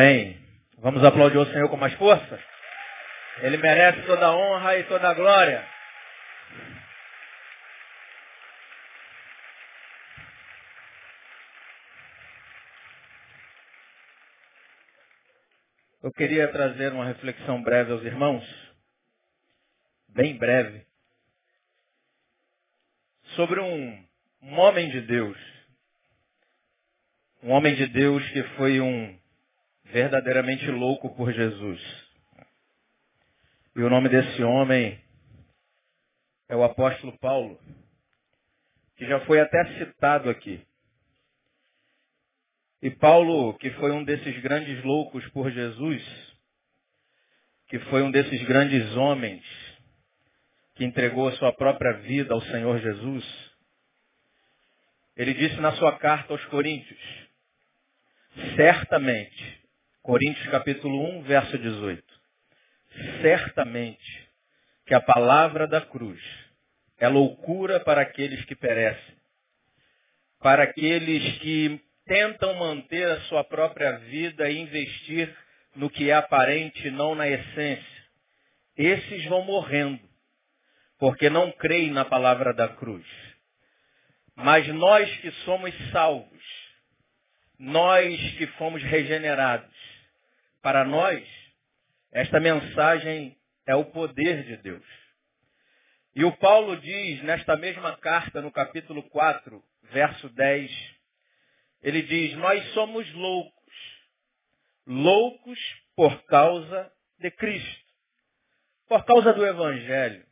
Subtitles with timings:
[0.00, 0.34] Amém.
[0.78, 2.42] Vamos aplaudir o Senhor com mais força?
[3.42, 5.68] Ele merece toda a honra e toda a glória.
[16.02, 18.42] Eu queria trazer uma reflexão breve aos irmãos,
[20.08, 20.86] bem breve,
[23.36, 24.08] sobre um,
[24.40, 25.36] um homem de Deus.
[27.42, 29.19] Um homem de Deus que foi um
[29.92, 31.80] verdadeiramente louco por Jesus.
[33.76, 35.00] E o nome desse homem
[36.48, 37.58] é o apóstolo Paulo,
[38.96, 40.64] que já foi até citado aqui.
[42.82, 46.02] E Paulo, que foi um desses grandes loucos por Jesus,
[47.68, 49.44] que foi um desses grandes homens
[50.74, 53.50] que entregou a sua própria vida ao Senhor Jesus,
[55.16, 56.98] ele disse na sua carta aos Coríntios,
[58.56, 59.59] certamente,
[60.02, 62.02] Coríntios capítulo 1, verso 18,
[63.20, 64.28] certamente
[64.86, 66.18] que a palavra da cruz
[66.98, 69.14] é loucura para aqueles que perecem,
[70.40, 75.36] para aqueles que tentam manter a sua própria vida e investir
[75.76, 78.04] no que é aparente, não na essência.
[78.78, 80.00] Esses vão morrendo,
[80.98, 83.06] porque não creem na palavra da cruz.
[84.34, 86.42] Mas nós que somos salvos,
[87.58, 89.79] nós que fomos regenerados,
[90.62, 91.26] para nós,
[92.12, 94.84] esta mensagem é o poder de Deus.
[96.14, 99.62] E o Paulo diz nesta mesma carta, no capítulo 4,
[99.92, 100.70] verso 10,
[101.82, 103.60] ele diz, nós somos loucos.
[104.86, 105.58] Loucos
[105.94, 107.90] por causa de Cristo.
[108.88, 110.26] Por causa do Evangelho.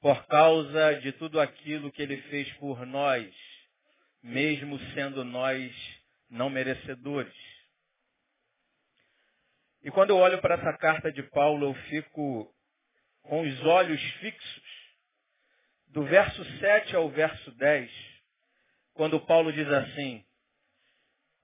[0.00, 3.32] Por causa de tudo aquilo que ele fez por nós,
[4.22, 5.72] mesmo sendo nós
[6.28, 7.53] não merecedores.
[9.84, 12.50] E quando eu olho para essa carta de Paulo, eu fico
[13.22, 14.62] com os olhos fixos
[15.88, 17.90] do verso 7 ao verso 10,
[18.94, 20.24] quando Paulo diz assim: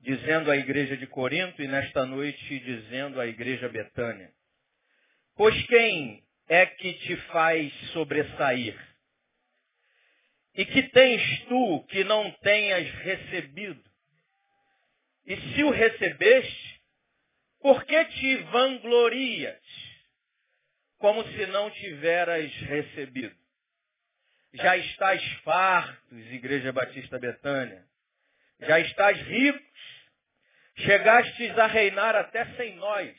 [0.00, 4.32] dizendo à igreja de Corinto e nesta noite dizendo à igreja Betânia.
[5.36, 8.74] Pois quem é que te faz sobressair?
[10.54, 13.84] E que tens tu que não tenhas recebido?
[15.26, 16.69] E se o recebeste,
[17.60, 19.60] por que te vanglorias,
[20.98, 23.36] como se não tiveras recebido?
[24.52, 27.84] Já estás fartos, Igreja Batista Betânia.
[28.60, 29.70] Já estás ricos
[30.84, 33.14] Chegastes a reinar até sem nós.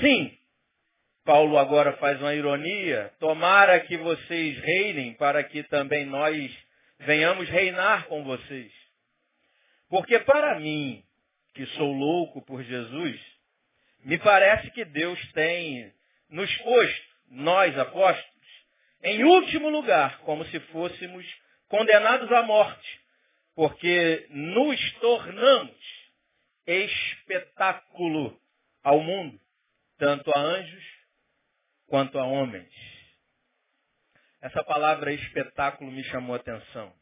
[0.00, 0.36] Sim,
[1.24, 3.12] Paulo agora faz uma ironia.
[3.18, 6.50] Tomara que vocês reinem para que também nós
[7.00, 8.72] venhamos reinar com vocês.
[9.88, 11.02] Porque para mim,
[11.54, 13.20] que sou louco por Jesus,
[14.04, 15.92] me parece que Deus tem
[16.28, 18.30] nos posto, nós apóstolos,
[19.02, 21.26] em último lugar, como se fôssemos
[21.68, 23.00] condenados à morte,
[23.54, 25.76] porque nos tornamos
[26.66, 28.40] espetáculo
[28.82, 29.40] ao mundo,
[29.98, 30.84] tanto a anjos
[31.86, 32.72] quanto a homens.
[34.40, 36.99] Essa palavra espetáculo me chamou a atenção.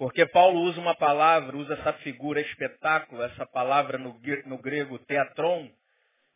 [0.00, 5.70] Porque Paulo usa uma palavra, usa essa figura espetáculo, essa palavra no, no grego teatron,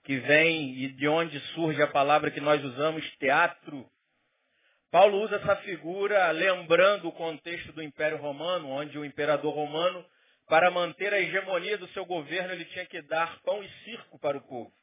[0.05, 3.89] que vem e de onde surge a palavra que nós usamos, teatro.
[4.91, 10.05] Paulo usa essa figura lembrando o contexto do Império Romano, onde o imperador romano
[10.47, 14.37] para manter a hegemonia do seu governo, ele tinha que dar pão e circo para
[14.37, 14.75] o povo.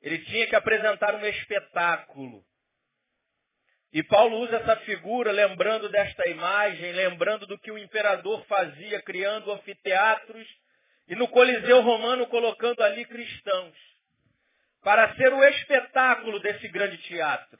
[0.00, 2.44] Ele tinha que apresentar um espetáculo.
[3.92, 9.50] E Paulo usa essa figura lembrando desta imagem, lembrando do que o imperador fazia, criando
[9.50, 10.46] anfiteatros
[11.08, 13.76] e no Coliseu Romano colocando ali cristãos,
[14.80, 17.58] para ser o espetáculo desse grande teatro.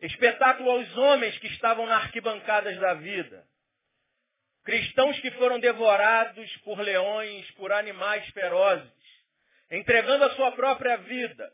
[0.00, 3.42] Espetáculo aos homens que estavam nas arquibancadas da vida.
[4.64, 8.92] Cristãos que foram devorados por leões, por animais ferozes,
[9.70, 11.50] entregando a sua própria vida,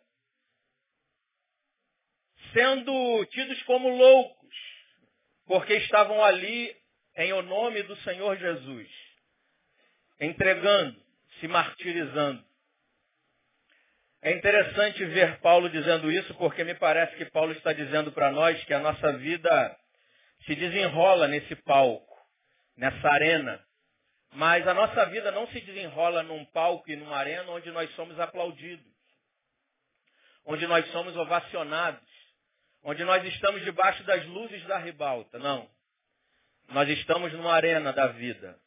[2.52, 4.54] sendo tidos como loucos,
[5.46, 6.74] porque estavam ali
[7.16, 8.88] em o nome do Senhor Jesus,
[10.20, 11.00] entregando,
[11.38, 12.44] se martirizando.
[14.22, 18.62] É interessante ver Paulo dizendo isso, porque me parece que Paulo está dizendo para nós
[18.64, 19.78] que a nossa vida
[20.44, 22.16] se desenrola nesse palco,
[22.76, 23.62] nessa arena.
[24.32, 28.18] Mas a nossa vida não se desenrola num palco e numa arena onde nós somos
[28.20, 28.92] aplaudidos,
[30.44, 32.08] onde nós somos ovacionados,
[32.82, 35.38] onde nós estamos debaixo das luzes da ribalta.
[35.38, 35.68] Não.
[36.68, 38.58] Nós estamos numa arena da vida,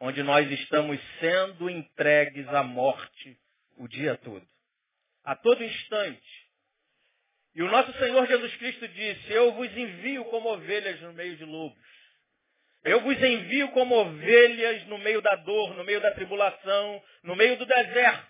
[0.00, 3.38] onde nós estamos sendo entregues à morte
[3.76, 4.46] o dia todo.
[5.24, 6.48] A todo instante.
[7.54, 11.44] E o nosso Senhor Jesus Cristo disse, eu vos envio como ovelhas no meio de
[11.44, 11.88] lobos.
[12.84, 17.58] Eu vos envio como ovelhas no meio da dor, no meio da tribulação, no meio
[17.58, 18.28] do deserto.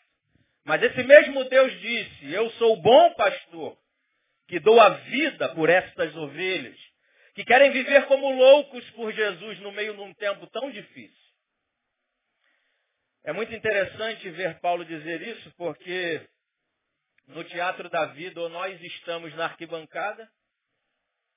[0.65, 3.79] Mas esse mesmo Deus disse, eu sou o bom pastor,
[4.49, 6.77] que dou a vida por estas ovelhas,
[7.35, 11.29] que querem viver como loucos por Jesus no meio de um tempo tão difícil.
[13.25, 16.27] É muito interessante ver Paulo dizer isso, porque
[17.27, 20.29] no teatro da vida, ou nós estamos na arquibancada,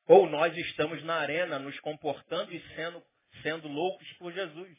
[0.07, 3.03] ou nós estamos na arena nos comportando e sendo,
[3.43, 4.77] sendo loucos por Jesus.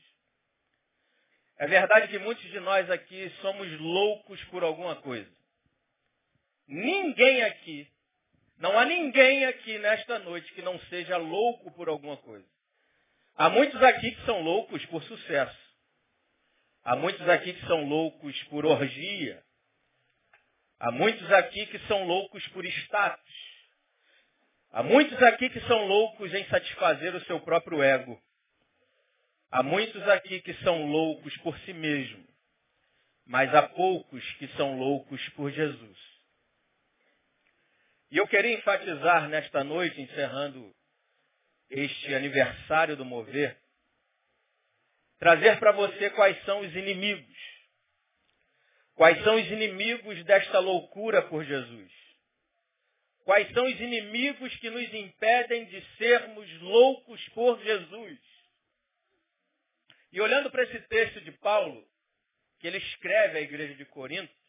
[1.59, 5.31] É verdade que muitos de nós aqui somos loucos por alguma coisa.
[6.67, 7.92] Ninguém aqui,
[8.59, 12.47] não há ninguém aqui nesta noite que não seja louco por alguma coisa.
[13.35, 15.59] Há muitos aqui que são loucos por sucesso.
[16.85, 19.43] Há muitos aqui que são loucos por orgia.
[20.79, 23.53] Há muitos aqui que são loucos por status.
[24.71, 28.21] Há muitos aqui que são loucos em satisfazer o seu próprio ego.
[29.51, 32.27] Há muitos aqui que são loucos por si mesmo.
[33.27, 36.12] Mas há poucos que são loucos por Jesus.
[38.13, 40.71] E eu queria enfatizar nesta noite, encerrando
[41.71, 43.59] este aniversário do Mover,
[45.19, 47.39] trazer para você quais são os inimigos.
[48.93, 51.91] Quais são os inimigos desta loucura por Jesus.
[53.25, 58.19] Quais são os inimigos que nos impedem de sermos loucos por Jesus?
[60.13, 61.83] E olhando para esse texto de Paulo,
[62.59, 64.42] que ele escreve à igreja de Corinto,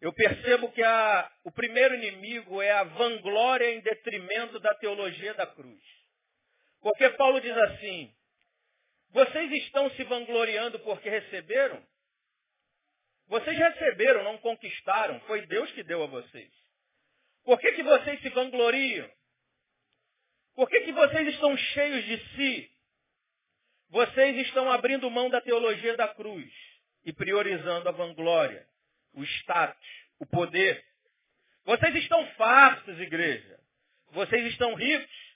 [0.00, 5.46] eu percebo que a, o primeiro inimigo é a vanglória em detrimento da teologia da
[5.46, 5.82] cruz.
[6.80, 8.14] Porque Paulo diz assim,
[9.10, 11.84] vocês estão se vangloriando porque receberam?
[13.26, 16.50] Vocês receberam, não conquistaram, foi Deus que deu a vocês.
[17.44, 19.10] Por que, que vocês se vangloriam?
[20.54, 22.70] Por que, que vocês estão cheios de si?
[23.90, 26.52] Vocês estão abrindo mão da teologia da cruz
[27.04, 28.66] e priorizando a vanglória,
[29.14, 29.88] o status,
[30.18, 30.84] o poder.
[31.64, 33.58] Vocês estão fartos, igreja.
[34.12, 35.28] Vocês estão ricos.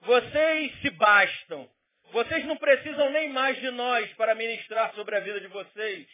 [0.00, 1.70] Vocês se bastam.
[2.12, 6.06] Vocês não precisam nem mais de nós para ministrar sobre a vida de vocês,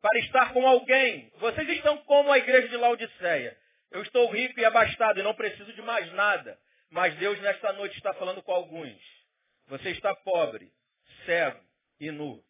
[0.00, 1.30] para estar com alguém.
[1.36, 3.56] Vocês estão como a igreja de Laodiceia.
[3.90, 6.58] Eu estou rico e abastado e não preciso de mais nada.
[6.90, 9.00] Mas Deus nesta noite está falando com alguns.
[9.66, 10.72] Você está pobre,
[11.24, 11.60] cego
[12.00, 12.42] e nu.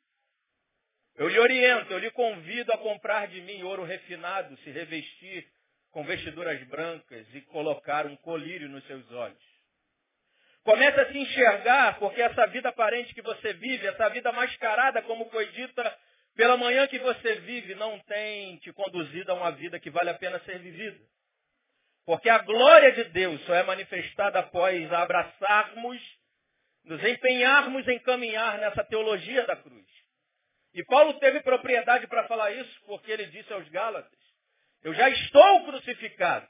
[1.17, 5.47] Eu lhe oriento, eu lhe convido a comprar de mim ouro refinado, se revestir
[5.91, 9.57] com vestiduras brancas e colocar um colírio nos seus olhos.
[10.63, 15.25] Comece a se enxergar, porque essa vida aparente que você vive, essa vida mascarada, como
[15.31, 15.99] foi dita
[16.35, 20.15] pela manhã que você vive, não tem te conduzido a uma vida que vale a
[20.15, 21.01] pena ser vivida.
[22.05, 26.03] Porque a glória de Deus só é manifestada após abraçarmos,
[26.85, 29.96] nos empenharmos em caminhar nessa teologia da cruz.
[30.77, 34.13] E Paulo teve propriedade para falar isso, porque ele disse aos Gálatas,
[34.85, 36.47] eu já estou crucificado.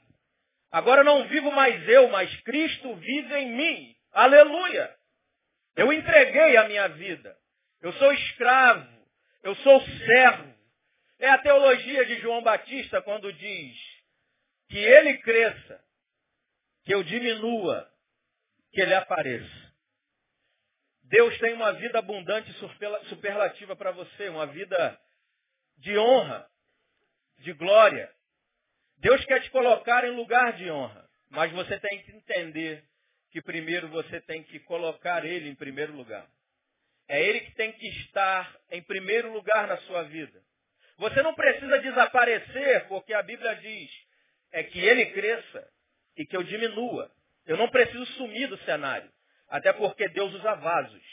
[0.69, 3.95] Agora não vivo mais eu, mas Cristo vive em mim.
[4.11, 4.93] Aleluia!
[5.77, 7.37] Eu entreguei a minha vida.
[7.81, 8.85] Eu sou escravo.
[9.43, 10.53] Eu sou servo.
[11.19, 13.77] É a teologia de João Batista quando diz,
[14.67, 15.81] que ele cresça,
[16.83, 17.89] que eu diminua,
[18.73, 19.56] que ele apareça.
[21.09, 22.51] Deus tem uma vida abundante
[23.09, 24.99] superlativa para você, uma vida
[25.77, 26.47] de honra,
[27.39, 28.11] de glória.
[28.97, 32.83] Deus quer te colocar em lugar de honra, mas você tem que entender
[33.31, 36.27] que primeiro você tem que colocar Ele em primeiro lugar.
[37.07, 40.41] É Ele que tem que estar em primeiro lugar na sua vida.
[40.97, 44.07] Você não precisa desaparecer, porque a Bíblia diz
[44.51, 45.67] é que ele cresça
[46.15, 47.11] e que eu diminua.
[47.45, 49.09] Eu não preciso sumir do cenário.
[49.49, 51.03] Até porque Deus usa vasos.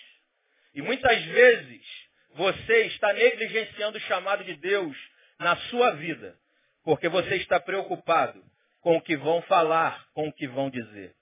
[0.75, 1.87] E muitas vezes
[2.35, 4.97] você está negligenciando o chamado de Deus
[5.38, 6.37] na sua vida.
[6.83, 8.43] Porque você está preocupado
[8.81, 11.14] com o que vão falar, com o que vão dizer.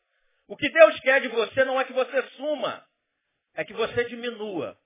[0.49, 2.85] O que Deus quer de você não é que você suma,
[3.55, 4.77] é que você diminua.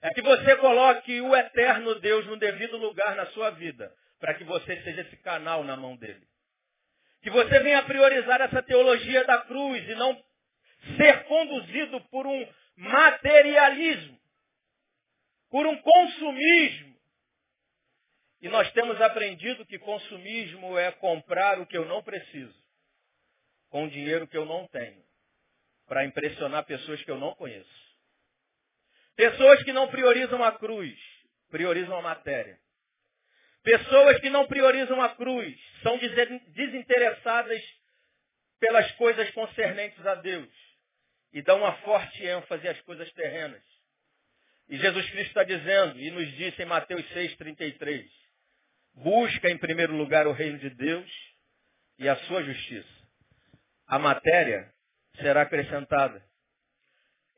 [0.00, 3.92] É que você coloque o eterno Deus no devido lugar na sua vida.
[4.18, 6.26] para que você seja esse canal na mão dele.
[7.22, 10.14] Que você venha priorizar essa teologia da cruz e não
[10.96, 14.18] ser conduzido por um materialismo,
[15.50, 16.96] por um consumismo.
[18.40, 22.54] E nós temos aprendido que consumismo é comprar o que eu não preciso,
[23.70, 25.02] com dinheiro que eu não tenho,
[25.86, 27.86] para impressionar pessoas que eu não conheço.
[29.16, 30.96] Pessoas que não priorizam a cruz,
[31.50, 32.60] priorizam a matéria.
[33.62, 35.98] Pessoas que não priorizam a cruz, são
[36.48, 37.62] desinteressadas
[38.60, 40.65] pelas coisas concernentes a Deus
[41.32, 43.62] e dão uma forte ênfase às coisas terrenas.
[44.68, 48.08] E Jesus Cristo está dizendo, e nos disse em Mateus 6,33,
[48.94, 51.10] busca em primeiro lugar o reino de Deus
[51.98, 52.96] e a sua justiça.
[53.86, 54.72] A matéria
[55.20, 56.24] será acrescentada.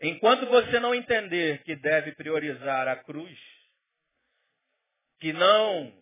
[0.00, 3.38] Enquanto você não entender que deve priorizar a cruz,
[5.20, 5.92] que não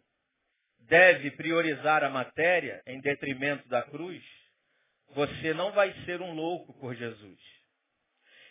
[0.80, 4.22] deve priorizar a matéria em detrimento da cruz,
[5.08, 7.55] você não vai ser um louco por Jesus.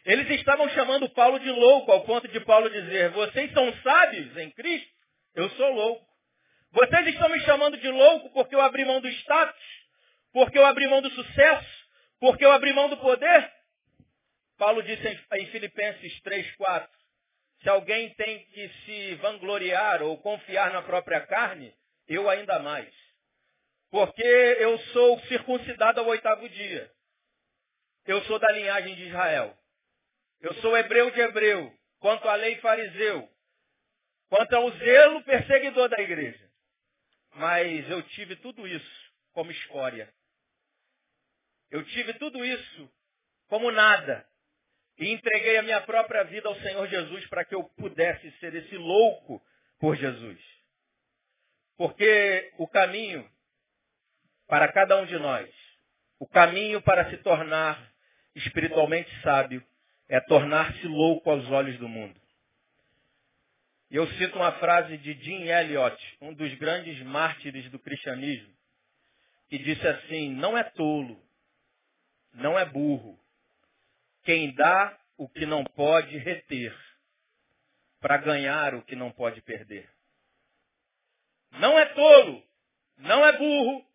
[0.05, 4.51] Eles estavam chamando Paulo de louco, ao ponto de Paulo dizer, vocês são sábios em
[4.51, 4.93] Cristo?
[5.33, 6.05] Eu sou louco.
[6.71, 9.63] Vocês estão me chamando de louco porque eu abri mão do status?
[10.31, 11.85] Porque eu abri mão do sucesso?
[12.19, 13.51] Porque eu abri mão do poder?
[14.57, 16.89] Paulo disse em Filipenses 3, 4,
[17.63, 21.74] se alguém tem que se vangloriar ou confiar na própria carne,
[22.07, 22.93] eu ainda mais.
[23.89, 26.91] Porque eu sou circuncidado ao oitavo dia.
[28.05, 29.57] Eu sou da linhagem de Israel.
[30.42, 31.74] Eu sou hebreu de hebreu.
[32.00, 33.30] Quanto à lei fariseu.
[34.30, 36.50] Quanto ao zelo perseguidor da igreja.
[37.36, 40.13] Mas eu tive tudo isso como escória.
[41.70, 42.92] Eu tive tudo isso
[43.48, 44.25] como nada
[44.98, 48.77] e entreguei a minha própria vida ao Senhor Jesus para que eu pudesse ser esse
[48.77, 49.46] louco
[49.80, 50.39] por Jesus.
[51.77, 53.30] Porque o caminho
[54.48, 55.50] para cada um de nós,
[56.20, 57.92] o caminho para se tornar
[58.36, 59.65] espiritualmente sábio,
[60.07, 62.19] é tornar-se louco aos olhos do mundo.
[63.89, 68.53] E eu cito uma frase de Jim Elliot, um dos grandes mártires do cristianismo,
[69.47, 71.21] que disse assim, não é tolo,
[72.33, 73.19] não é burro,
[74.24, 76.75] quem dá o que não pode reter,
[78.00, 79.89] para ganhar o que não pode perder.
[81.51, 82.43] Não é tolo,
[82.97, 83.85] não é burro,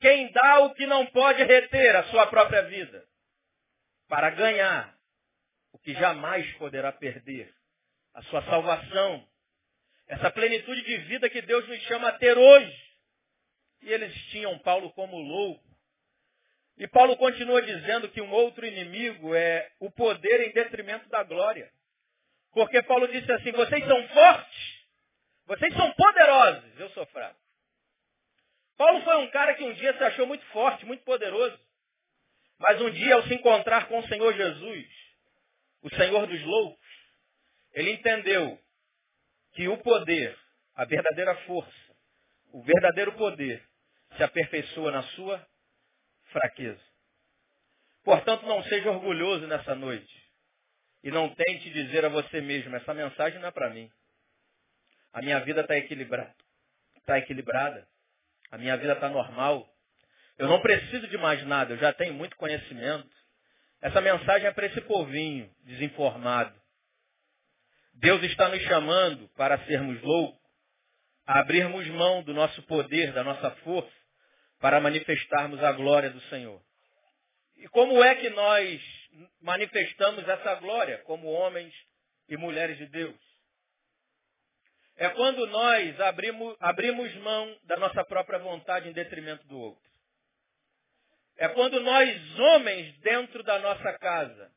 [0.00, 3.06] quem dá o que não pode reter, a sua própria vida,
[4.08, 4.93] para ganhar
[5.74, 7.52] o que jamais poderá perder,
[8.14, 9.28] a sua salvação,
[10.06, 12.84] essa plenitude de vida que Deus nos chama a ter hoje.
[13.82, 15.64] E eles tinham Paulo como louco,
[16.76, 21.70] e Paulo continua dizendo que um outro inimigo é o poder em detrimento da glória.
[22.52, 24.86] Porque Paulo disse assim, vocês são fortes,
[25.46, 27.38] vocês são poderosos, eu sou fraco.
[28.76, 31.58] Paulo foi um cara que um dia se achou muito forte, muito poderoso.
[32.58, 35.03] Mas um dia, ao se encontrar com o Senhor Jesus,
[35.84, 36.86] o Senhor dos loucos,
[37.74, 38.58] ele entendeu
[39.52, 40.36] que o poder,
[40.74, 41.94] a verdadeira força,
[42.52, 43.62] o verdadeiro poder,
[44.16, 45.46] se aperfeiçoa na sua
[46.32, 46.80] fraqueza.
[48.02, 50.24] Portanto, não seja orgulhoso nessa noite.
[51.02, 53.90] E não tente dizer a você mesmo, essa mensagem não é para mim.
[55.12, 56.34] A minha vida está equilibrada.
[56.96, 57.86] Está equilibrada.
[58.50, 59.68] A minha vida está normal.
[60.38, 63.23] Eu não preciso de mais nada, eu já tenho muito conhecimento.
[63.84, 66.58] Essa mensagem é para esse povinho desinformado.
[67.92, 70.40] Deus está nos chamando para sermos loucos,
[71.26, 73.92] a abrirmos mão do nosso poder, da nossa força,
[74.58, 76.62] para manifestarmos a glória do Senhor.
[77.58, 78.82] E como é que nós
[79.42, 81.74] manifestamos essa glória como homens
[82.30, 83.20] e mulheres de Deus?
[84.96, 89.93] É quando nós abrimos, abrimos mão da nossa própria vontade em detrimento do outro.
[91.36, 94.52] É quando nós, homens, dentro da nossa casa,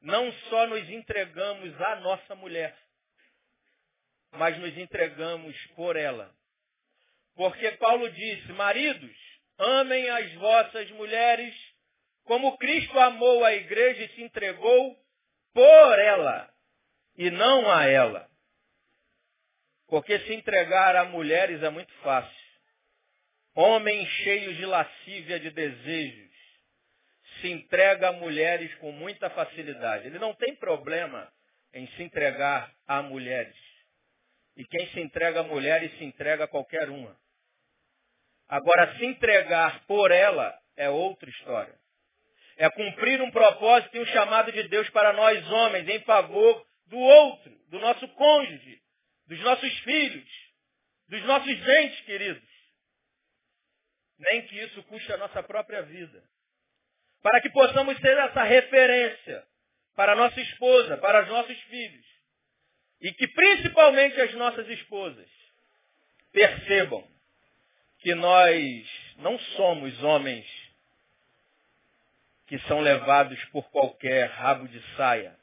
[0.00, 2.76] não só nos entregamos à nossa mulher,
[4.32, 6.34] mas nos entregamos por ela.
[7.34, 11.54] Porque Paulo disse, maridos, Amem as vossas mulheres
[12.24, 14.96] como Cristo amou a igreja e se entregou
[15.52, 16.52] por ela
[17.16, 18.28] e não a ela.
[19.86, 22.41] Porque se entregar a mulheres é muito fácil.
[23.54, 26.32] Homens cheios de lascívia de desejos
[27.40, 30.06] se entrega a mulheres com muita facilidade.
[30.06, 31.30] Ele não tem problema
[31.74, 33.56] em se entregar a mulheres.
[34.56, 37.16] E quem se entrega a mulheres se entrega a qualquer uma.
[38.48, 41.74] Agora, se entregar por ela é outra história.
[42.56, 46.98] É cumprir um propósito e um chamado de Deus para nós homens em favor do
[46.98, 48.78] outro, do nosso cônjuge,
[49.26, 50.28] dos nossos filhos,
[51.08, 52.51] dos nossos entes queridos.
[54.22, 56.22] Nem que isso custe a nossa própria vida.
[57.22, 59.44] Para que possamos ter essa referência
[59.94, 62.06] para nossa esposa, para os nossos filhos.
[63.00, 65.28] E que principalmente as nossas esposas
[66.32, 67.06] percebam
[67.98, 70.46] que nós não somos homens
[72.46, 75.36] que são levados por qualquer rabo de saia.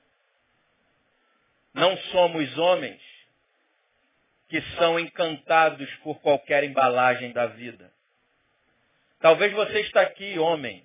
[1.73, 3.01] Não somos homens
[4.47, 7.91] que são encantados por qualquer embalagem da vida.
[9.19, 10.81] Talvez você está aqui, homem,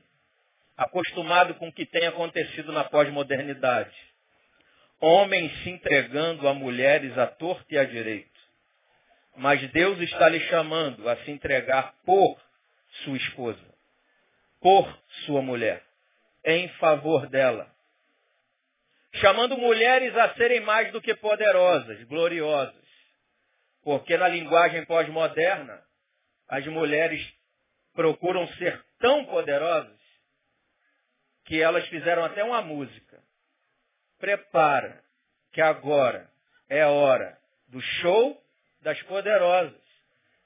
[0.77, 3.95] acostumado com o que tem acontecido na pós-modernidade.
[5.01, 8.29] Homens se entregando a mulheres à torta e à direita.
[9.37, 12.37] Mas Deus está lhe chamando a se entregar por
[13.05, 13.75] sua esposa,
[14.61, 15.83] por sua mulher,
[16.45, 17.73] em favor dela.
[19.15, 22.75] Chamando mulheres a serem mais do que poderosas, gloriosas.
[23.85, 25.81] Porque na linguagem pós-moderna,
[26.49, 27.25] as mulheres
[27.95, 30.01] procuram ser tão poderosas
[31.45, 33.23] que elas fizeram até uma música.
[34.19, 35.03] Prepara,
[35.53, 36.31] que agora
[36.69, 38.43] é hora do show
[38.81, 39.83] das poderosas,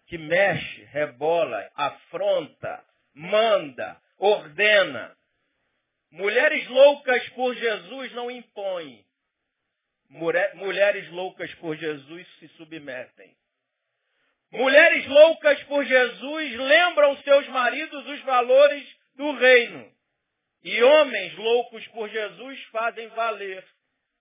[0.07, 5.17] que mexe, rebola, afronta, manda, ordena.
[6.11, 9.05] Mulheres loucas por Jesus não impõem.
[10.09, 13.37] Mulheres loucas por Jesus se submetem.
[14.51, 19.93] Mulheres loucas por Jesus lembram seus maridos os valores do reino.
[20.65, 23.65] E homens loucos por Jesus fazem valer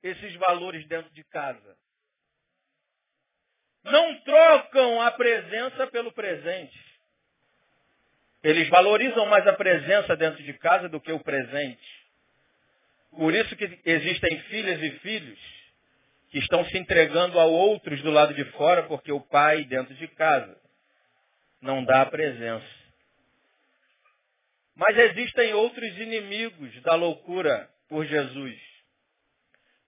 [0.04, 1.78] esses valores dentro de casa.
[3.84, 6.78] Não trocam a presença pelo presente.
[8.44, 12.06] Eles valorizam mais a presença dentro de casa do que o presente.
[13.12, 15.57] Por isso que existem filhas e filhos
[16.30, 20.08] que estão se entregando a outros do lado de fora porque o pai dentro de
[20.10, 20.60] casa
[21.62, 22.68] não dá a presença.
[24.76, 28.56] Mas existem outros inimigos da loucura por Jesus.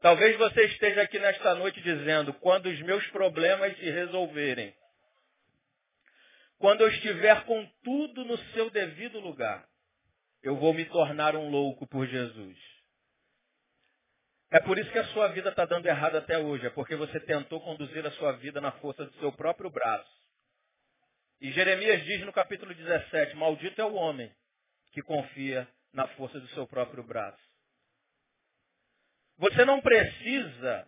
[0.02, 4.74] Talvez você esteja aqui nesta noite dizendo, quando os meus problemas se resolverem,
[6.58, 9.66] quando eu estiver com tudo no seu devido lugar,
[10.42, 12.58] eu vou me tornar um louco por Jesus.
[14.52, 17.20] É por isso que a sua vida está dando errado até hoje, é porque você
[17.20, 20.10] tentou conduzir a sua vida na força do seu próprio braço.
[21.40, 24.32] E Jeremias diz no capítulo 17, maldito é o homem
[24.92, 27.40] que confia na força do seu próprio braço.
[29.38, 30.88] Você não precisa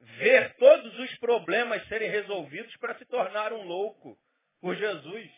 [0.00, 4.18] ver todos os problemas serem resolvidos para se tornar um louco
[4.60, 5.30] por Jesus.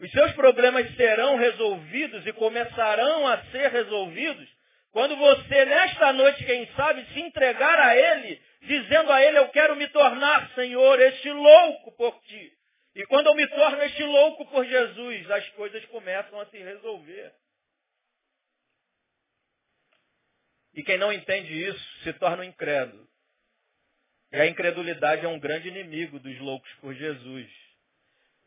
[0.00, 4.61] Os seus problemas serão resolvidos e começarão a ser resolvidos
[4.92, 9.74] quando você, nesta noite, quem sabe, se entregar a Ele, dizendo a Ele, eu quero
[9.74, 12.52] me tornar, Senhor, este louco por Ti.
[12.94, 17.32] E quando eu me torno este louco por Jesus, as coisas começam a se resolver.
[20.74, 23.08] E quem não entende isso se torna um incrédulo.
[24.30, 27.50] E a incredulidade é um grande inimigo dos loucos por Jesus.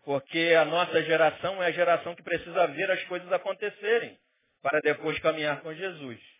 [0.03, 4.19] Porque a nossa geração é a geração que precisa ver as coisas acontecerem
[4.61, 6.34] para depois caminhar com Jesus.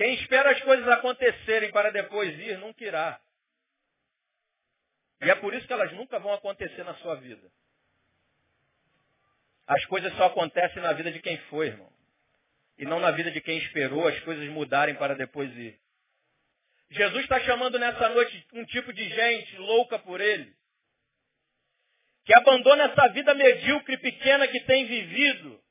[0.00, 3.20] Quem espera as coisas acontecerem para depois ir, nunca irá.
[5.20, 7.46] E é por isso que elas nunca vão acontecer na sua vida.
[9.66, 11.92] As coisas só acontecem na vida de quem foi, irmão.
[12.78, 15.78] E não na vida de quem esperou as coisas mudarem para depois ir.
[16.88, 20.50] Jesus está chamando nessa noite um tipo de gente louca por ele.
[22.24, 25.62] Que abandona essa vida medíocre pequena que tem vivido.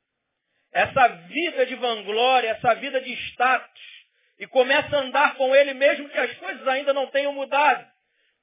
[0.71, 3.98] Essa vida de vanglória, essa vida de status.
[4.39, 7.85] E começa a andar com ele mesmo que as coisas ainda não tenham mudado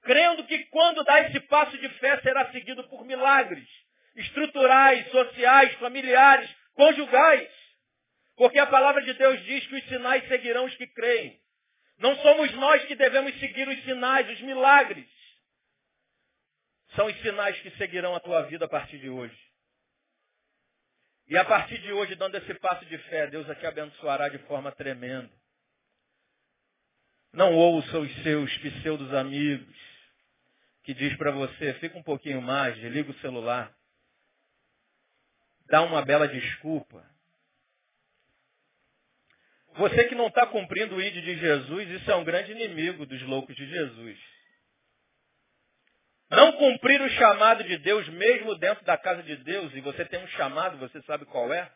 [0.06, 3.68] crendo que quando dá esse passo de fé será seguido por milagres
[4.14, 7.50] estruturais, sociais, familiares, conjugais.
[8.34, 11.38] Porque a palavra de Deus diz que os sinais seguirão os que creem.
[11.98, 15.06] Não somos nós que devemos seguir os sinais, os milagres.
[16.94, 19.36] São os sinais que seguirão a tua vida a partir de hoje.
[21.28, 24.70] E a partir de hoje, dando esse passo de fé, Deus aqui abençoará de forma
[24.72, 25.30] tremenda.
[27.32, 29.76] Não ouça os seus pseudos amigos
[30.86, 33.74] que diz para você, fica um pouquinho mais, desliga o celular,
[35.66, 37.04] dá uma bela desculpa.
[39.74, 43.20] Você que não está cumprindo o ídolo de Jesus, isso é um grande inimigo dos
[43.22, 44.18] loucos de Jesus.
[46.30, 50.22] Não cumprir o chamado de Deus, mesmo dentro da casa de Deus, e você tem
[50.22, 51.70] um chamado, você sabe qual é?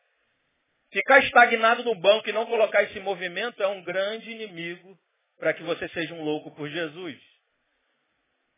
[0.92, 4.96] Ficar estagnado no banco e não colocar esse movimento é um grande inimigo
[5.40, 7.18] para que você seja um louco por Jesus.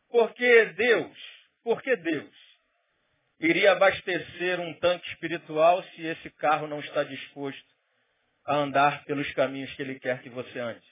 [0.09, 1.17] Porque Deus,
[1.63, 2.35] porque Deus
[3.39, 7.73] iria abastecer um tanque espiritual se esse carro não está disposto
[8.45, 10.85] a andar pelos caminhos que ele quer que você ande?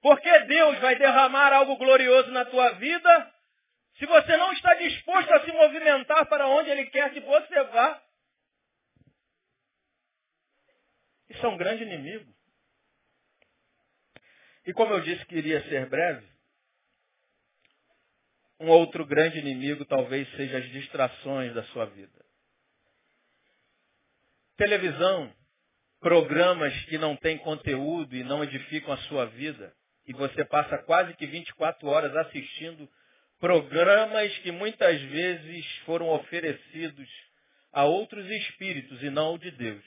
[0.00, 3.34] Porque Deus vai derramar algo glorioso na tua vida
[3.98, 8.02] se você não está disposto a se movimentar para onde Ele quer que você vá.
[11.28, 12.36] Isso é um grande inimigo.
[14.66, 16.26] E como eu disse que iria ser breve,
[18.58, 22.24] um outro grande inimigo talvez seja as distrações da sua vida.
[24.56, 25.32] Televisão,
[26.00, 29.74] programas que não têm conteúdo e não edificam a sua vida,
[30.06, 32.88] e você passa quase que 24 horas assistindo
[33.38, 37.08] programas que muitas vezes foram oferecidos
[37.72, 39.84] a outros espíritos e não o de Deus.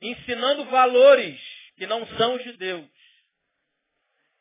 [0.00, 1.40] Ensinando valores
[1.76, 3.03] que não são os de Deus.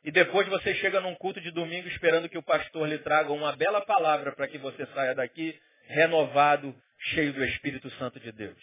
[0.03, 3.55] E depois você chega num culto de domingo esperando que o pastor lhe traga uma
[3.55, 8.61] bela palavra para que você saia daqui renovado, cheio do Espírito Santo de Deus.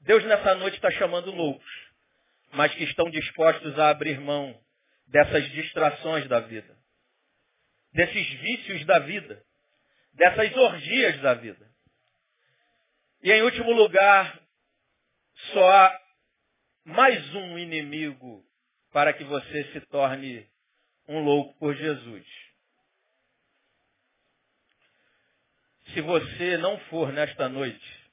[0.00, 1.90] Deus nessa noite está chamando loucos,
[2.52, 4.56] mas que estão dispostos a abrir mão
[5.08, 6.76] dessas distrações da vida,
[7.92, 9.42] desses vícios da vida,
[10.14, 11.66] dessas orgias da vida.
[13.22, 14.40] E em último lugar,
[15.52, 16.00] só há
[16.84, 18.44] mais um inimigo
[18.92, 20.51] para que você se torne
[21.08, 22.26] um louco por Jesus.
[25.92, 28.10] Se você não for nesta noite,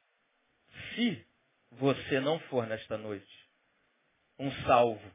[0.93, 1.25] se
[1.71, 3.47] você não for nesta noite
[4.37, 5.11] um salvo,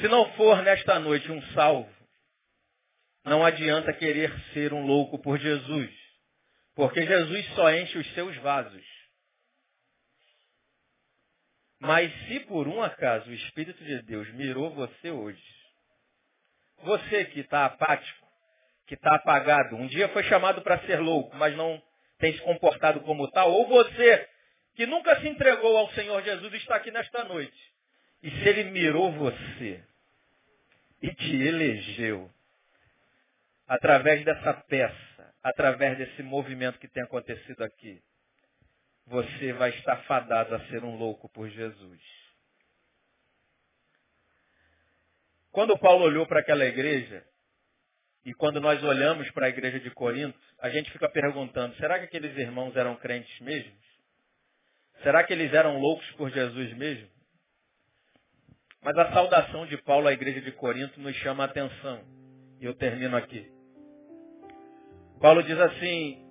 [0.00, 1.90] se não for nesta noite um salvo,
[3.24, 5.90] não adianta querer ser um louco por Jesus,
[6.74, 8.95] porque Jesus só enche os seus vasos.
[11.78, 15.42] Mas se por um acaso o Espírito de Deus mirou você hoje,
[16.82, 18.26] você que está apático,
[18.86, 21.82] que está apagado, um dia foi chamado para ser louco, mas não
[22.18, 24.28] tem se comportado como tal, ou você
[24.74, 27.74] que nunca se entregou ao Senhor Jesus está aqui nesta noite
[28.22, 29.82] e se ele mirou você
[31.02, 32.30] e te elegeu
[33.68, 38.02] através dessa peça, através desse movimento que tem acontecido aqui,
[39.06, 42.02] você vai estar fadado a ser um louco por Jesus.
[45.52, 47.24] Quando Paulo olhou para aquela igreja,
[48.24, 52.06] e quando nós olhamos para a igreja de Corinto, a gente fica perguntando, será que
[52.06, 53.86] aqueles irmãos eram crentes mesmos?
[55.02, 57.08] Será que eles eram loucos por Jesus mesmo?
[58.82, 62.04] Mas a saudação de Paulo à igreja de Corinto nos chama a atenção.
[62.60, 63.48] E eu termino aqui.
[65.20, 66.25] Paulo diz assim,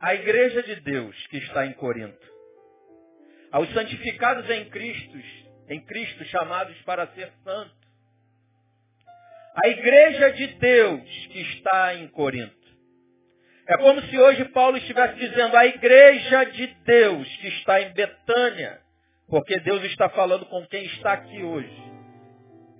[0.00, 2.26] a igreja de Deus que está em Corinto,
[3.50, 5.18] aos santificados em Cristo,
[5.68, 7.76] em Cristo chamados para ser santos,
[9.54, 12.56] a igreja de Deus que está em Corinto.
[13.66, 18.80] É como se hoje Paulo estivesse dizendo a igreja de Deus que está em Betânia,
[19.28, 21.82] porque Deus está falando com quem está aqui hoje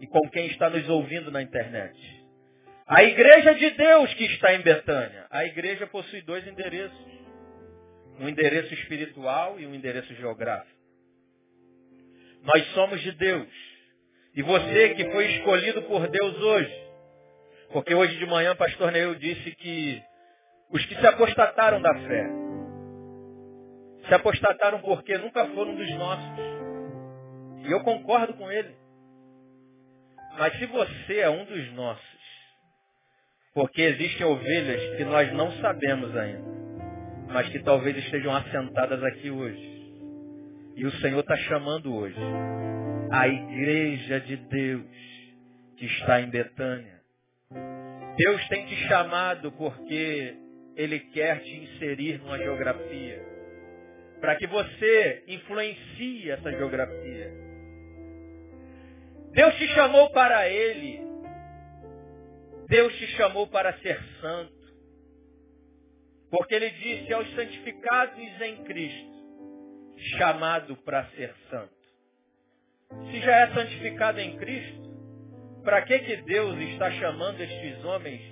[0.00, 2.17] e com quem está nos ouvindo na internet.
[2.88, 5.27] A igreja de Deus que está em Betânia.
[5.31, 7.07] A igreja possui dois endereços.
[8.18, 10.79] Um endereço espiritual e um endereço geográfico.
[12.42, 13.48] Nós somos de Deus.
[14.35, 16.88] E você que foi escolhido por Deus hoje.
[17.72, 20.03] Porque hoje de manhã pastor Neil disse que
[20.70, 22.27] os que se apostataram da fé,
[24.07, 26.38] se apostataram porque nunca foram dos nossos.
[27.66, 28.74] E eu concordo com ele.
[30.38, 32.17] Mas se você é um dos nossos,
[33.58, 36.44] porque existem ovelhas que nós não sabemos ainda,
[37.26, 39.92] mas que talvez estejam assentadas aqui hoje.
[40.76, 42.20] E o Senhor está chamando hoje
[43.10, 44.86] a igreja de Deus
[45.76, 47.00] que está em Betânia.
[48.16, 50.36] Deus tem te chamado porque
[50.76, 53.20] Ele quer te inserir numa geografia.
[54.20, 57.32] Para que você influencie essa geografia
[59.32, 61.07] Deus te chamou para Ele.
[62.68, 64.59] Deus te chamou para ser santo.
[66.31, 69.18] Porque Ele disse aos santificados em Cristo,
[70.18, 71.78] chamado para ser santo.
[73.11, 74.88] Se já é santificado em Cristo,
[75.64, 78.22] para que, que Deus está chamando estes homens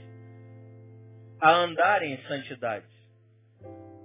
[1.40, 2.87] a andarem em santidade?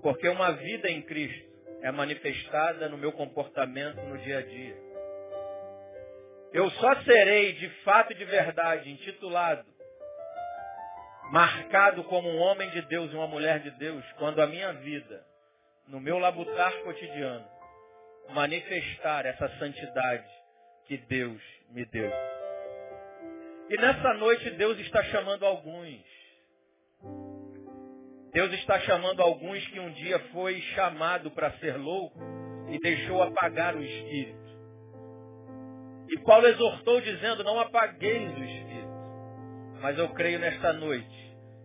[0.01, 4.75] Porque uma vida em Cristo é manifestada no meu comportamento no dia a dia.
[6.53, 9.65] Eu só serei de fato e de verdade intitulado,
[11.31, 15.25] marcado como um homem de Deus e uma mulher de Deus, quando a minha vida,
[15.87, 17.47] no meu labutar cotidiano,
[18.29, 20.27] manifestar essa santidade
[20.85, 22.11] que Deus me deu.
[23.69, 26.03] E nessa noite Deus está chamando alguns
[28.33, 32.17] Deus está chamando alguns que um dia foi chamado para ser louco
[32.69, 34.39] e deixou apagar o espírito.
[36.09, 38.71] E Paulo exortou dizendo, não apagueis o espírito.
[39.81, 41.20] Mas eu creio nesta noite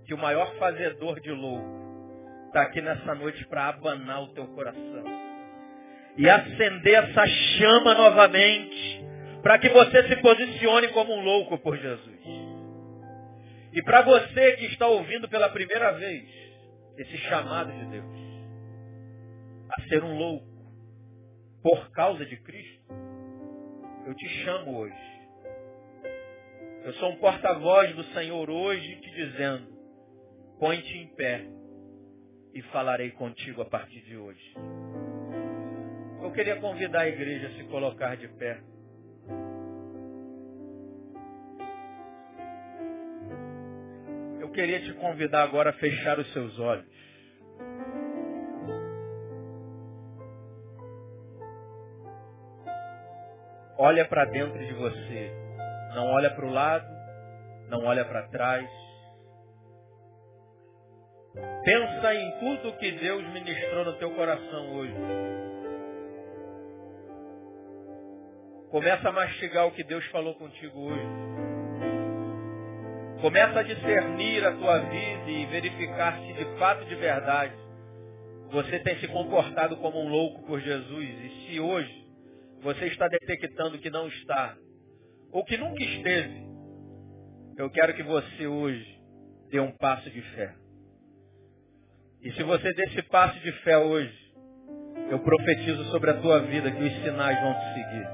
[0.06, 5.04] que o maior fazedor de louco está aqui nessa noite para abanar o teu coração.
[6.16, 9.04] E acender essa chama novamente,
[9.42, 12.20] para que você se posicione como um louco por Jesus.
[13.72, 16.24] E para você que está ouvindo pela primeira vez
[16.96, 18.16] esse chamado de Deus,
[19.70, 20.46] a ser um louco
[21.62, 22.94] por causa de Cristo,
[24.06, 25.16] eu te chamo hoje.
[26.84, 29.75] Eu sou um porta-voz do Senhor hoje te dizendo,
[30.58, 31.46] põe-te em pé
[32.54, 34.54] e falarei contigo a partir de hoje.
[36.22, 38.60] Eu queria convidar a igreja a se colocar de pé.
[44.40, 46.86] Eu queria te convidar agora a fechar os seus olhos.
[53.78, 55.30] Olha para dentro de você.
[55.94, 56.86] Não olha para o lado,
[57.68, 58.85] não olha para trás.
[61.64, 64.94] Pensa em tudo que Deus ministrou no teu coração hoje.
[68.70, 71.06] Começa a mastigar o que Deus falou contigo hoje.
[73.20, 77.54] Começa a discernir a tua vida e verificar se de fato de verdade
[78.50, 81.08] você tem se comportado como um louco por Jesus.
[81.08, 82.06] E se hoje
[82.60, 84.56] você está detectando que não está,
[85.32, 86.46] ou que nunca esteve,
[87.56, 89.00] eu quero que você hoje
[89.50, 90.54] dê um passo de fé.
[92.22, 94.12] E se você der esse passo de fé hoje,
[95.10, 98.08] eu profetizo sobre a tua vida que os sinais vão te seguir.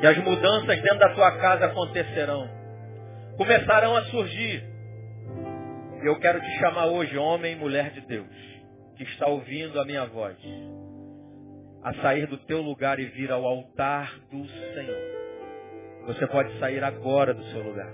[0.00, 2.48] Que as mudanças dentro da tua casa acontecerão.
[3.36, 4.62] Começarão a surgir.
[6.02, 8.28] Eu quero te chamar hoje, homem e mulher de Deus,
[8.96, 10.36] que está ouvindo a minha voz
[11.82, 15.18] a sair do teu lugar e vir ao altar do Senhor.
[16.06, 17.92] Você pode sair agora do seu lugar.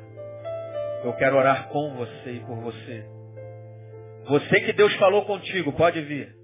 [1.04, 3.13] Eu quero orar com você e por você.
[4.26, 6.34] Você que Deus falou contigo, pode vir.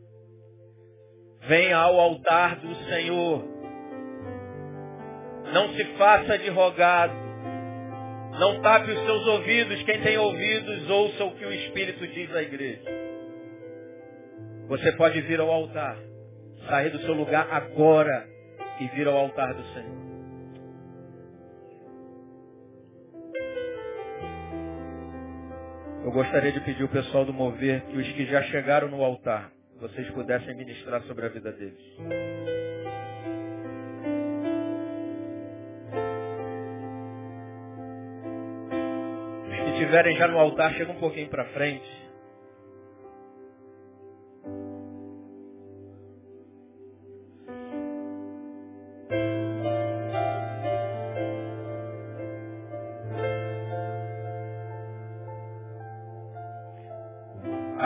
[1.47, 3.45] Venha ao altar do Senhor.
[5.53, 7.15] Não se faça de rogado.
[8.39, 9.83] Não tape os seus ouvidos.
[9.83, 12.83] Quem tem ouvidos, ouça o que o Espírito diz à igreja.
[14.69, 15.97] Você pode vir ao altar
[16.69, 18.29] sair do seu lugar agora
[18.79, 20.00] e vir ao altar do Senhor.
[26.03, 29.53] Eu gostaria de pedir ao pessoal do Mover que os que já chegaram no altar,
[29.79, 31.79] vocês pudessem ministrar sobre a vida deles.
[39.47, 42.00] Os que estiverem já no altar, chega um pouquinho para frente.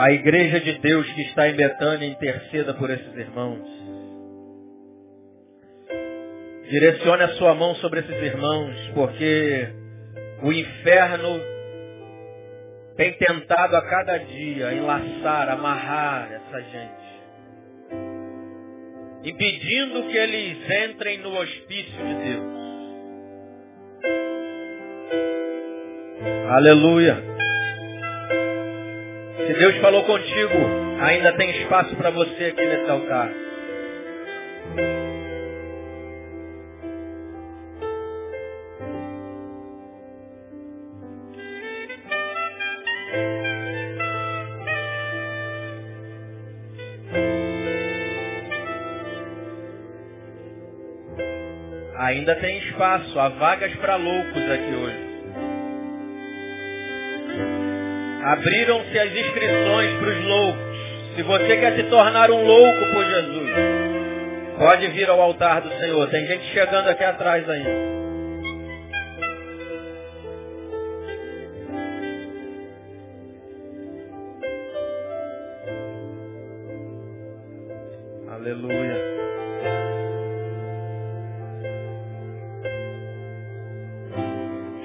[0.05, 3.67] A igreja de Deus que está em Betânia interceda por esses irmãos.
[6.69, 9.67] Direcione a sua mão sobre esses irmãos, porque
[10.43, 11.39] o inferno
[12.95, 17.05] tem tentado a cada dia enlaçar, amarrar essa gente.
[19.23, 22.55] Impedindo que eles entrem no hospício de Deus.
[26.51, 27.35] Aleluia.
[29.45, 30.57] Se Deus falou contigo,
[30.99, 33.31] ainda tem espaço para você aqui nesse altar.
[51.97, 55.04] Ainda tem espaço, há vagas para loucos aqui hoje.
[58.25, 60.63] Abriram-se as inscrições para os loucos.
[61.15, 63.51] Se você quer se tornar um louco por Jesus,
[64.57, 66.09] pode vir ao altar do Senhor.
[66.09, 67.69] Tem gente chegando aqui atrás ainda.
[78.31, 78.95] Aleluia.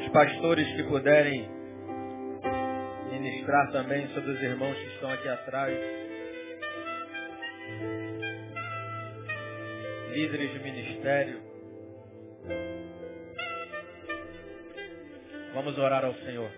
[0.02, 1.49] Os pastores que puderem
[3.60, 5.76] ministrar também sobre os irmãos que estão aqui atrás.
[10.12, 11.42] Líderes de ministério.
[15.54, 16.50] Vamos orar ao Senhor.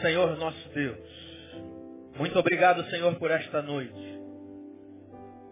[0.00, 0.98] Senhor nosso Deus,
[2.18, 4.14] muito obrigado, Senhor, por esta noite.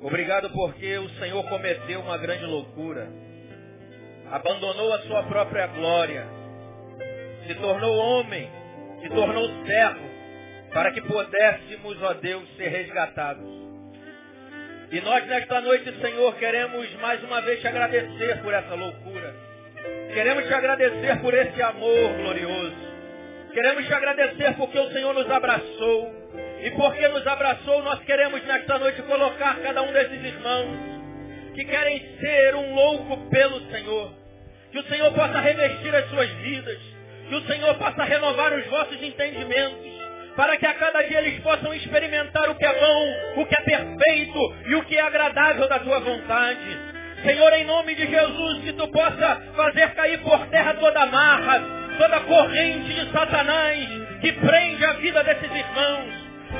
[0.03, 3.09] Obrigado porque o Senhor cometeu uma grande loucura.
[4.31, 6.42] Abandonou a sua própria glória.
[7.47, 8.49] Se tornou homem.
[9.01, 10.13] Se tornou servo.
[10.73, 13.63] Para que pudéssemos, ó Deus, ser resgatados.
[14.91, 19.35] E nós nesta noite, Senhor, queremos mais uma vez te agradecer por essa loucura.
[20.13, 22.93] Queremos te agradecer por esse amor glorioso.
[23.53, 26.23] Queremos te agradecer porque o Senhor nos abraçou.
[26.63, 30.93] E porque nos abraçou, nós queremos nesta noite colocar cada um desses irmãos
[31.55, 34.13] que querem ser um louco pelo Senhor.
[34.71, 36.92] Que o Senhor possa revestir as suas vidas.
[37.33, 39.91] Que o Senhor possa renovar os vossos entendimentos.
[40.37, 43.63] Para que a cada dia eles possam experimentar o que é bom, o que é
[43.63, 46.79] perfeito e o que é agradável da tua vontade.
[47.23, 51.63] Senhor, em nome de Jesus, que tu possa fazer cair por terra toda amarra,
[51.97, 53.89] toda corrente de Satanás
[54.21, 56.13] que prende a vida desses irmãos.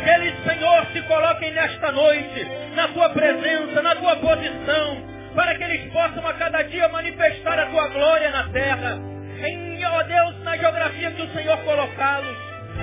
[0.03, 5.65] Que eles, Senhor, se coloquem nesta noite, na tua presença, na tua posição, para que
[5.65, 9.13] eles possam a cada dia manifestar a tua glória na terra.
[9.43, 12.37] Em, ó Deus, na geografia que o Senhor colocá-los.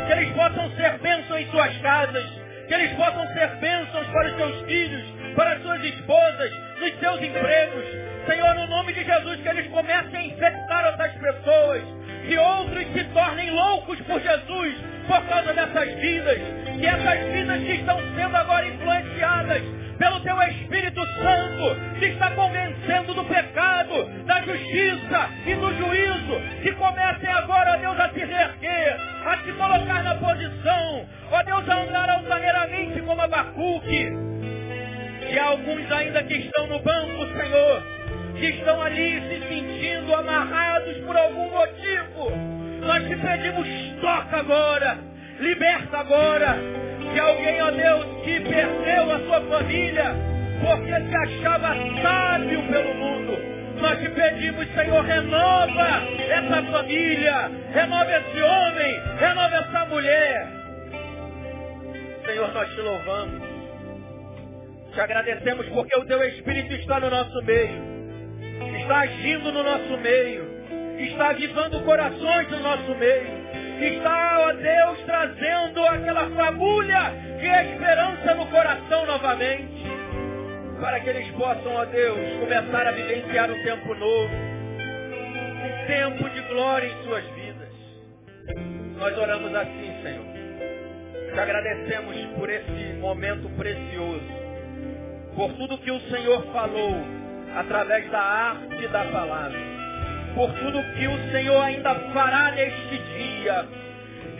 [0.05, 2.25] Que eles possam ser bênçãos em suas casas.
[2.67, 5.03] Que eles possam ser bênçãos para os seus filhos,
[5.35, 7.85] para as suas esposas, nos seus empregos.
[8.27, 11.98] Senhor, no nome de Jesus, que eles comecem a infectar outras pessoas.
[12.27, 14.75] Que outros se tornem loucos por Jesus
[15.07, 16.39] por causa dessas vidas.
[16.79, 23.13] Que essas vidas que estão sendo agora influenciadas pelo teu Espírito Santo, que está convencendo
[23.13, 28.97] do pecado, da justiça e do juízo, que comecem agora, ó Deus, a se reerguer,
[29.25, 34.09] a se colocar na posição, ó Deus, a andar altaneiramente como Abacuque.
[35.31, 37.83] E há alguns ainda que estão no banco, Senhor,
[38.39, 42.31] que estão ali se sentindo amarrados por algum motivo.
[42.81, 43.67] Nós te pedimos,
[44.01, 44.97] toca agora,
[45.39, 46.57] liberta agora.
[47.13, 50.15] Que alguém, ó Deus, que perdeu a sua família,
[50.61, 53.37] porque se achava sábio pelo mundo.
[53.81, 60.47] Nós te pedimos, Senhor, renova essa família, renova esse homem, renova essa mulher.
[62.25, 63.41] Senhor, nós te louvamos.
[64.93, 67.88] Te agradecemos porque o teu Espírito está no nosso meio,
[68.89, 70.49] está agindo no nosso meio,
[70.97, 73.27] está avivando corações no nosso meio,
[73.81, 79.85] está, ó Deus, trazendo aquela fagulha de esperança no coração novamente,
[80.81, 86.41] para que eles possam, ó Deus, começar a vivenciar um tempo novo, um tempo de
[86.47, 87.69] glória em suas vidas.
[88.97, 90.25] Nós oramos assim, Senhor.
[91.31, 94.39] Te agradecemos por esse momento precioso
[95.35, 97.18] por tudo que o Senhor falou
[97.55, 99.59] através da arte da palavra,
[100.35, 103.67] por tudo que o Senhor ainda fará neste dia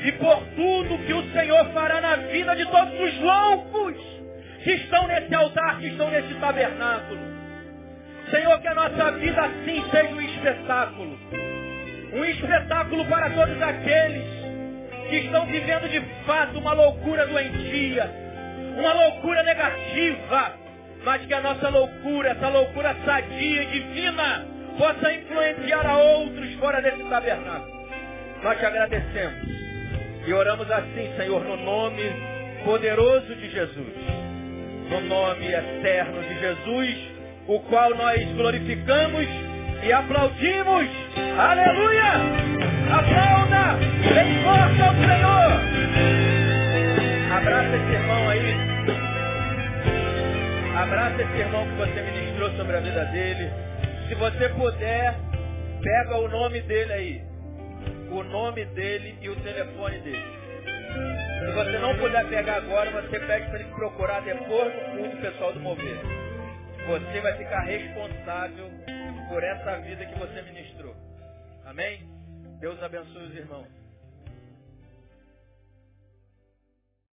[0.06, 3.96] e por tudo que o Senhor fará na vida de todos os loucos
[4.64, 7.20] que estão nesse altar, que estão nesse tabernáculo.
[8.30, 11.20] Senhor, que a nossa vida assim seja um espetáculo.
[12.14, 14.24] Um espetáculo para todos aqueles
[15.10, 18.10] que estão vivendo de fato uma loucura doentia,
[18.78, 20.54] uma loucura negativa,
[21.04, 24.46] mas que a nossa loucura, essa loucura sadia e divina,
[24.78, 27.80] possa influenciar a outros fora desse tabernáculo.
[28.44, 29.50] Nós te agradecemos
[30.26, 32.04] e oramos assim, Senhor, no nome
[32.64, 33.94] poderoso de Jesus,
[34.90, 36.98] no nome eterno de Jesus,
[37.48, 39.26] o qual nós glorificamos
[39.84, 40.88] e aplaudimos.
[41.38, 42.12] Aleluia!
[42.92, 43.80] Aplauda!
[44.14, 45.50] Bem forte ao Senhor!
[47.36, 48.79] Abraça esse irmão aí.
[50.80, 53.52] Abraça esse irmão que você ministrou sobre a vida dele.
[54.08, 55.14] Se você puder,
[55.84, 57.22] pega o nome dele aí.
[58.10, 60.24] O nome dele e o telefone dele.
[61.40, 65.52] Se você não puder pegar agora, você pede para ele procurar depois do culto pessoal
[65.52, 66.00] do mover.
[66.88, 68.72] Você vai ficar responsável
[69.28, 70.96] por essa vida que você ministrou.
[71.66, 72.08] Amém?
[72.62, 73.79] Deus abençoe os irmãos.